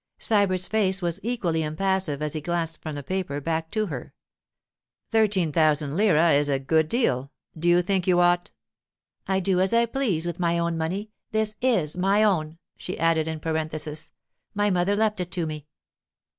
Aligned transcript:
Sybert's 0.17 0.67
face 0.67 0.99
was 0.99 1.19
equally 1.21 1.61
impassive 1.61 2.23
as 2.23 2.33
he 2.33 2.41
glanced 2.41 2.81
from 2.81 2.95
the 2.95 3.03
paper 3.03 3.39
back 3.39 3.69
to 3.69 3.85
her. 3.85 4.15
'Thirteen 5.11 5.51
thousand 5.51 5.95
lire 5.95 6.15
is 6.35 6.49
a 6.49 6.57
good 6.57 6.89
deal. 6.89 7.31
Do 7.55 7.67
you 7.69 7.83
think 7.83 8.07
you 8.07 8.19
ought——' 8.19 8.51
'I 9.27 9.39
do 9.41 9.59
as 9.59 9.75
I 9.75 9.85
please 9.85 10.25
with 10.25 10.39
my 10.39 10.57
own 10.57 10.75
money—this 10.75 11.55
is 11.61 11.95
my 11.97 12.23
own,' 12.23 12.57
she 12.77 12.97
added 12.97 13.27
in 13.27 13.39
parenthesis. 13.39 14.09
'My 14.55 14.71
mother 14.71 14.95
left 14.95 15.19
it 15.19 15.29
to 15.33 15.45
me. 15.45 15.67